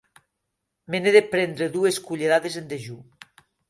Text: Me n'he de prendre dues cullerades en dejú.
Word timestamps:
Me 0.89 1.03
n'he 1.03 1.13
de 1.17 1.23
prendre 1.35 1.69
dues 1.79 2.03
cullerades 2.09 2.61
en 2.65 2.71
dejú. 2.77 3.03